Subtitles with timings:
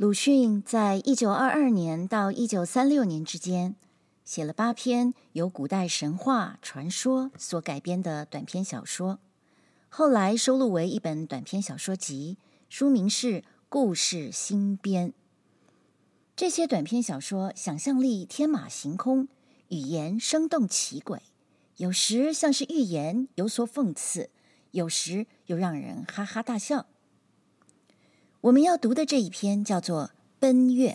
[0.00, 3.76] 鲁迅在一九二二年到一九三六年之间，
[4.24, 9.18] 写了八篇由古代神话传说所改编的短篇小说，
[9.90, 12.38] 后来收录为一本短篇小说集，
[12.70, 15.10] 书名是《故事新编》。
[16.34, 19.28] 这些短篇小说想象力天马行空，
[19.68, 21.18] 语言生动奇诡，
[21.76, 24.30] 有时像是寓言，有所讽刺，
[24.70, 26.86] 有时又让人哈哈大笑。
[28.42, 30.04] 我们要读的这一篇叫做
[30.38, 30.92] 《奔月》。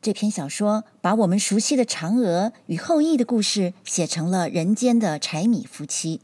[0.00, 6.22] 这篇小说把我们熟悉的嫦娥与后羿的故事写成了人间的柴米夫妻。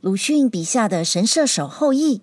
[0.00, 2.20] 鲁迅笔下的神射手后羿，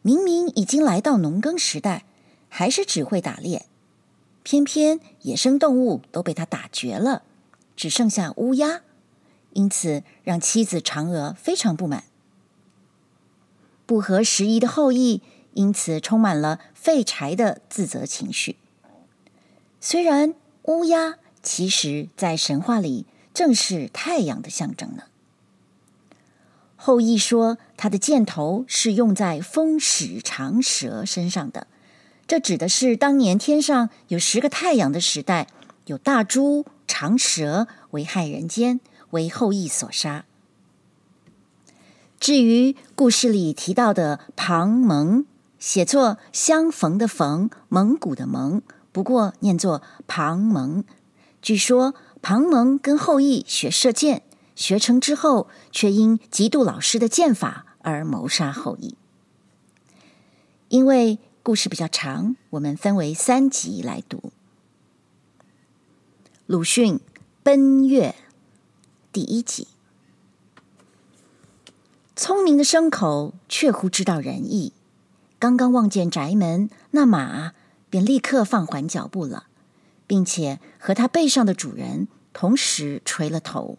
[0.00, 2.06] 明明已经来到农耕时代，
[2.48, 3.66] 还是只会打猎，
[4.42, 7.24] 偏偏野生动物都被他打绝了，
[7.76, 8.80] 只剩下乌鸦，
[9.52, 12.04] 因此让妻子嫦娥非常不满。
[13.84, 15.20] 不合时宜的后羿。
[15.54, 18.56] 因此，充满了废柴的自责情绪。
[19.80, 20.34] 虽然
[20.64, 25.04] 乌鸦其实在神话里正是太阳的象征呢。
[26.76, 31.66] 后羿说，他的箭头是用在风使长蛇身上的，
[32.26, 35.46] 这指的是当年天上有十个太阳的时代，
[35.86, 40.24] 有大猪、长蛇危害人间，为后羿所杀。
[42.18, 45.26] 至于故事里提到的庞蒙。
[45.64, 48.60] 写作相逢的逢，蒙古的蒙，
[48.92, 50.84] 不过念作庞蒙。
[51.40, 58.98] 据说庞蒙跟后羿学射箭，学成之后，却因嫉妒老师的箭法而谋杀后羿。
[60.68, 64.34] 因为故事比较长，我们分为三集来读。
[66.44, 66.96] 鲁迅
[67.42, 68.14] 《奔月》
[69.10, 69.66] 第一集：
[72.14, 74.74] 聪明的牲口确乎知道仁义。
[75.44, 77.52] 刚刚望见宅门，那马
[77.90, 79.44] 便立刻放缓脚步了，
[80.06, 83.76] 并且和他背上的主人同时垂了头，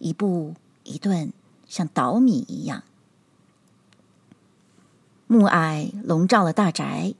[0.00, 0.52] 一步
[0.84, 1.32] 一顿，
[1.66, 2.82] 像捣米一样。
[5.26, 7.14] 暮霭笼罩了大宅，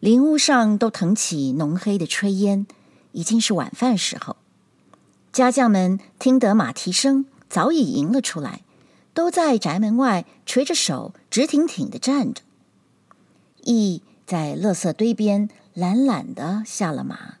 [0.00, 2.66] 林屋上都腾起浓黑的炊烟，
[3.12, 4.34] 已经是晚饭时候。
[5.32, 8.62] 家将们听得马蹄声，早已迎了出来，
[9.14, 12.42] 都在宅门外垂着手，直挺挺的站着。
[13.64, 17.36] 羿在垃圾堆边懒懒地下了马，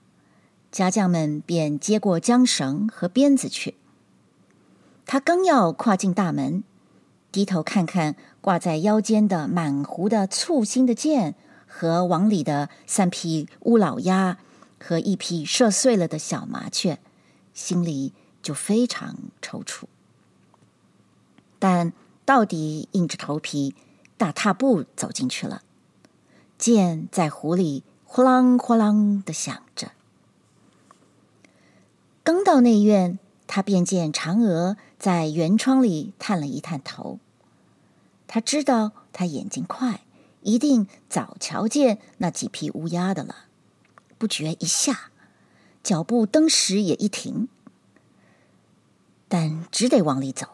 [0.70, 3.74] 家将们便接过缰绳和鞭子去。
[5.04, 6.62] 他刚要跨进大门，
[7.30, 11.34] 低头看看挂在腰间的满弧的簇新的箭
[11.66, 14.38] 和网里的三匹乌老鸭
[14.80, 16.98] 和一匹射碎了的小麻雀，
[17.52, 18.12] 心里
[18.42, 19.84] 就非常踌躇。
[21.58, 21.92] 但
[22.24, 23.74] 到底硬着头皮，
[24.16, 25.62] 大踏步走进去了。
[26.62, 29.90] 箭在壶里呼啷呼啷的响着。
[32.22, 33.18] 刚到内院，
[33.48, 37.18] 他便见嫦娥在圆窗里探了一探头。
[38.28, 40.04] 他知道他眼睛快，
[40.42, 43.46] 一定早瞧见那几匹乌鸦的了。
[44.16, 45.10] 不觉一下，
[45.82, 47.48] 脚步登时也一停，
[49.26, 50.46] 但只得往里走。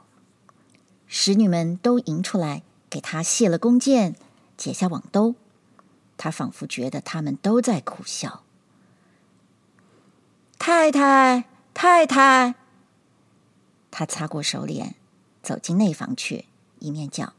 [1.07, 4.17] 使女们都迎出来，给他卸了弓箭，
[4.57, 5.35] 解下网兜。
[6.19, 8.43] 他仿佛觉得他们都在苦笑。
[10.59, 12.57] 太太，太太，
[13.91, 14.97] 他擦过手脸，
[15.43, 16.47] 走进内房去，
[16.81, 17.33] 一面叫。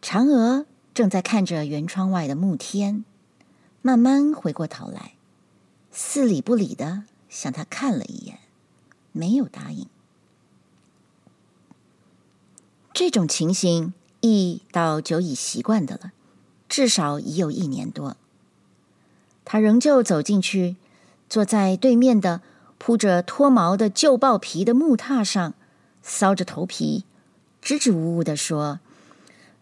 [0.00, 0.64] 嫦娥
[0.94, 3.04] 正在看着圆窗外的暮天，
[3.82, 5.14] 慢慢回过头来，
[5.90, 8.38] 似理不理的向他看了一眼，
[9.12, 9.88] 没有答应。
[12.94, 16.12] 这种情形，羿倒久已习惯的了。
[16.70, 18.16] 至少已有一年多，
[19.44, 20.76] 他仍旧走进去，
[21.28, 22.40] 坐在对面的
[22.78, 25.52] 铺着脱毛的旧豹皮的木榻上，
[26.04, 27.04] 搔着头皮，
[27.60, 28.78] 支支吾吾地说：“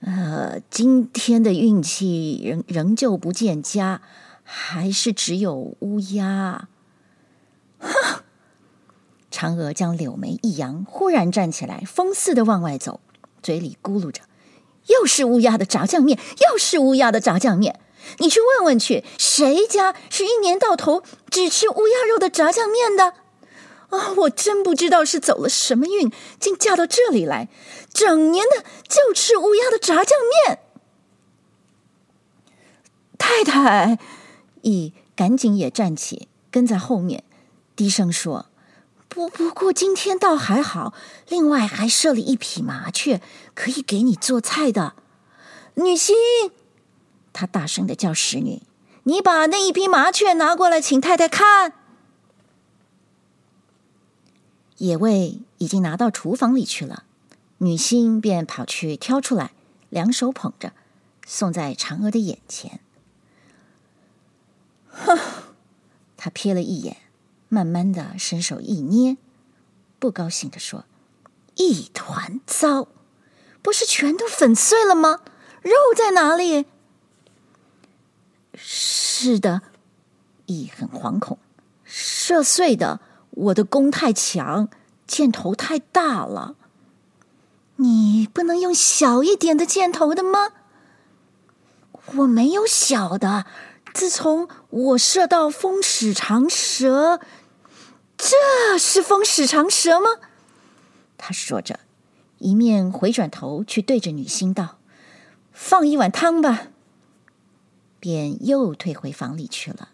[0.00, 4.02] 呃，今天的运气仍仍旧不见佳，
[4.44, 6.68] 还是只有乌鸦。”
[7.80, 7.88] 哼！
[9.32, 13.00] 嫦娥将柳眉一扬，忽然站起来，风似的往外走，
[13.42, 14.27] 嘴里咕噜着。
[14.88, 16.18] 又是乌鸦的炸酱面，
[16.50, 17.80] 又是乌鸦的炸酱面。
[18.18, 23.14] 你去问问去，谁家是一年到头只吃乌鸦肉的炸酱面的？
[23.90, 27.48] 啊、我真不知道是走了什么运，竟嫁到这里来，
[27.92, 30.58] 整年的就吃乌鸦的炸酱面。
[33.16, 33.98] 太太，
[34.62, 37.24] 羿赶紧也站起，跟在后面，
[37.74, 38.46] 低声说。
[39.08, 40.92] 不不过今天倒还好，
[41.28, 43.20] 另外还设了一匹麻雀，
[43.54, 44.94] 可以给你做菜的。
[45.74, 46.14] 女星，
[47.32, 48.62] 他大声的叫使女
[49.04, 51.72] ：“你把那一批麻雀拿过来，请太太看。”
[54.78, 57.04] 野味已经拿到厨房里去了，
[57.58, 59.52] 女星便跑去挑出来，
[59.88, 60.72] 两手捧着，
[61.26, 62.80] 送在嫦娥的眼前。
[64.90, 65.18] 哼，
[66.16, 66.96] 他瞥了一眼，
[67.48, 69.16] 慢慢的伸手一捏，
[69.98, 70.84] 不高兴的说
[71.56, 72.88] ：“一团糟，
[73.62, 75.20] 不是全都粉碎了吗？
[75.62, 76.66] 肉在哪里？”
[78.54, 79.62] 是的，
[80.46, 81.38] 羿很惶恐，
[81.84, 83.00] 射碎的。
[83.30, 84.68] 我的弓太强，
[85.06, 86.56] 箭头太大了。
[87.76, 90.50] 你不能用小一点的箭头的吗？
[92.16, 93.46] 我没有小的。
[93.94, 97.20] 自从我射到风使长蛇，
[98.30, 100.20] 这是风使长蛇吗？
[101.16, 101.80] 他说着，
[102.36, 104.76] 一面回转头去对着女星道
[105.50, 106.68] ：“放一碗汤吧。”
[107.98, 109.88] 便又退回房里去了。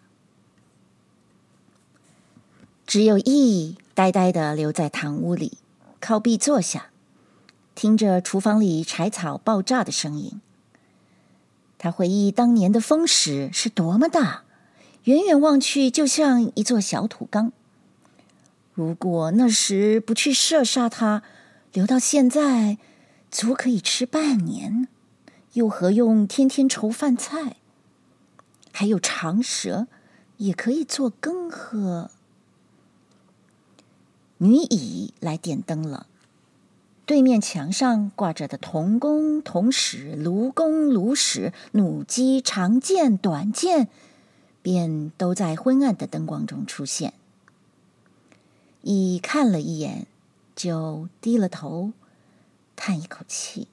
[2.85, 5.57] 只有羿呆呆的留在堂屋里，
[6.01, 6.89] 靠壁坐下，
[7.73, 10.41] 听着厨房里柴草爆炸的声音。
[11.77, 14.43] 他回忆当年的风使是多么大，
[15.05, 17.53] 远远望去就像一座小土缸。
[18.75, 21.23] 如果那时不去射杀它，
[21.71, 22.77] 留到现在，
[23.31, 24.89] 足可以吃半年，
[25.53, 27.55] 又何用天天愁饭菜？
[28.73, 29.87] 还有长蛇，
[30.35, 32.11] 也可以做羹喝。
[34.39, 36.07] 女乙来点灯了，
[37.05, 43.87] 对面墙上挂着的铜弓、铜矢、炉弓、炉矢、弩机、长剑、短剑，
[44.61, 47.13] 便都在昏暗的灯光中出现。
[48.87, 50.05] 乙看了一眼，
[50.55, 51.91] 就低了头，
[52.75, 53.67] 叹一口气。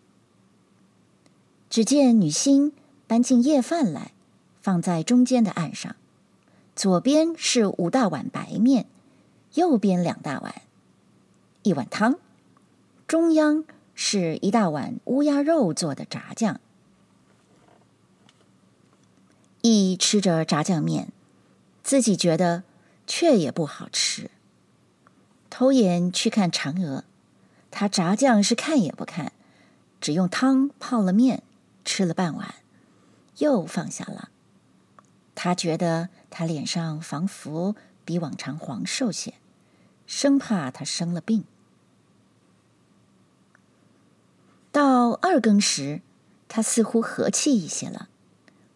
[1.68, 2.72] 只见女星
[3.06, 4.12] 搬进夜饭来，
[4.62, 5.96] 放在中间的案上，
[6.74, 8.86] 左边是五大碗白面。
[9.52, 10.62] 右边两大碗，
[11.62, 12.18] 一碗汤，
[13.06, 16.58] 中央是一大碗乌鸦肉做的炸酱。
[19.60, 21.12] 羿吃着炸酱面，
[21.82, 22.62] 自己觉得
[23.06, 24.30] 却也不好吃。
[25.54, 27.04] 偷眼去看嫦娥，
[27.70, 29.32] 她炸酱是看也不看，
[30.00, 31.42] 只用汤泡了面，
[31.84, 32.54] 吃了半碗，
[33.36, 34.30] 又放下了。
[35.34, 37.76] 他觉得他脸上仿佛
[38.06, 39.34] 比往常黄瘦些。
[40.06, 41.44] 生怕他生了病。
[44.70, 46.00] 到二更时，
[46.48, 48.08] 他似乎和气一些了，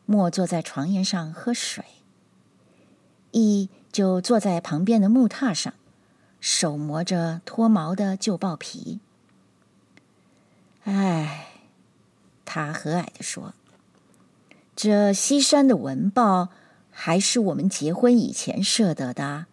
[0.05, 1.87] 莫坐在床沿上喝水。
[3.33, 5.73] 羿就坐在旁边的木榻上，
[6.41, 9.01] 手磨着脱毛的旧豹皮。
[10.85, 11.49] 唉，
[12.45, 13.55] 他和蔼地说
[14.77, 16.51] ：“这西山的文豹，
[16.91, 19.47] 还是我们结婚以前射得的。”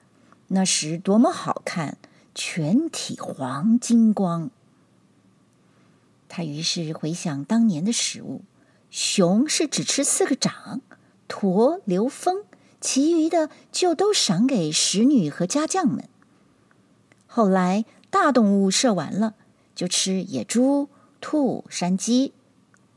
[0.49, 1.97] 那时多么好看，
[2.35, 4.51] 全体黄金光。
[6.29, 8.41] 他于是回想当年的食物，
[8.91, 10.81] 熊是只吃四个掌，
[11.27, 12.43] 驼留风，
[12.79, 16.07] 其余的就都赏给使女和家将们。
[17.35, 19.33] 后来大动物射完了，
[19.73, 20.87] 就吃野猪、
[21.19, 22.31] 兔、山鸡，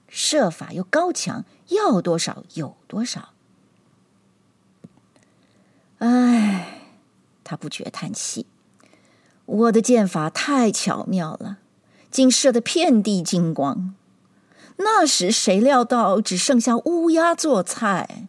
[0.08, 3.31] 射法又高强，要多少有多少。
[6.00, 6.82] 唉。
[7.48, 8.44] 他不觉叹气，
[9.44, 11.58] 我的箭法太巧妙了，
[12.10, 13.94] 竟射得遍地金光。
[14.78, 18.26] 那时谁料到只剩下乌鸦做菜？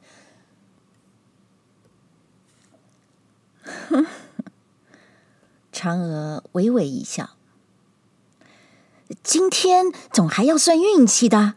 [5.77, 7.29] 嫦娥微微一笑，
[9.21, 11.53] 今天总还要算运气的。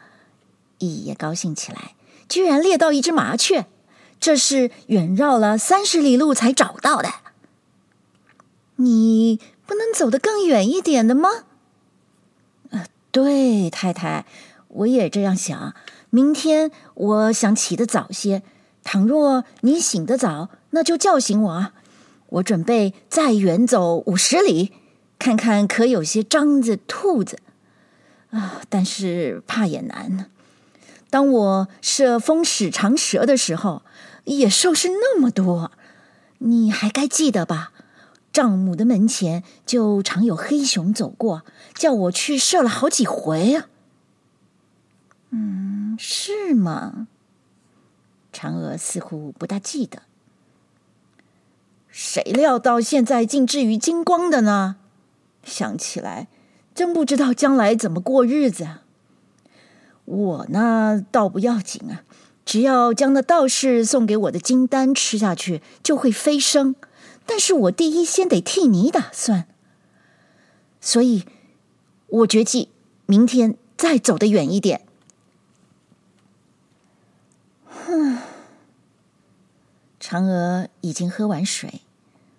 [0.81, 1.95] 羿也高兴起来，
[2.29, 3.65] 居然猎到一只麻雀，
[4.21, 7.09] 这是远绕了三十里路才找到的。
[8.77, 11.31] 你不能走得更远一点的吗？
[12.69, 14.27] 呃，对，太太，
[14.69, 15.75] 我也这样想。
[16.11, 18.43] 明天我想起得早些。
[18.85, 21.73] 倘若你醒得早，那就叫醒我啊。
[22.31, 24.73] 我准备再远走五十里，
[25.19, 27.39] 看看可有些獐子、兔子。
[28.31, 30.31] 啊，但是怕也难。
[31.11, 33.83] 当我射风使长蛇的时候，
[34.25, 35.73] 野兽是那么多，
[36.39, 37.73] 你还该记得吧？
[38.33, 41.43] 丈母的门前就常有黑熊走过，
[41.75, 43.67] 叫我去射了好几回啊。
[45.31, 47.09] 嗯，是吗？
[48.33, 50.03] 嫦娥似乎不大记得。
[51.90, 54.76] 谁料到现在竟至于金光的呢？
[55.42, 56.28] 想起来，
[56.75, 58.68] 真不知道将来怎么过日子。
[60.04, 62.02] 我呢，倒不要紧啊，
[62.44, 66.75] 只要将那道士送给我的金丹吃下去，就会飞升。
[67.26, 69.47] 但是我第一先得替你打算，
[70.80, 71.25] 所以
[72.09, 72.70] 我决计
[73.06, 74.82] 明天再走得远一点。
[80.11, 81.83] 嫦娥已经喝完水，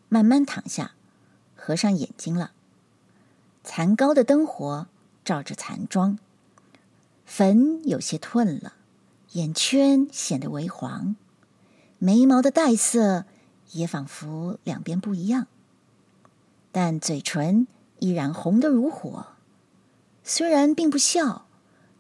[0.10, 0.92] 慢慢躺下，
[1.56, 2.52] 合上眼睛了。
[3.64, 4.88] 残高的灯火
[5.24, 6.20] 照着残妆，
[7.26, 8.74] 粉有些褪了，
[9.32, 11.16] 眼圈显得微黄，
[11.98, 13.24] 眉毛的黛色
[13.72, 15.48] 也仿佛两边不一样，
[16.74, 17.68] 但嘴唇
[18.00, 19.28] 依然红得如火，
[20.26, 21.46] 虽然并不笑，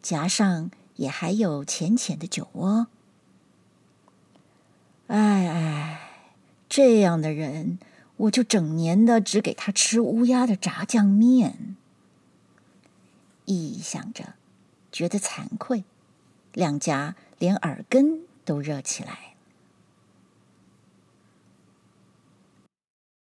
[0.01, 2.87] 颊上也还有浅浅的酒窝。
[5.13, 5.99] 哎，
[6.69, 7.79] 这样的人，
[8.15, 11.75] 我就整年的只给他吃乌鸦的炸酱面。
[13.43, 14.35] 一想着，
[14.89, 15.83] 觉得惭愧，
[16.53, 19.30] 两颊连耳根都热起来。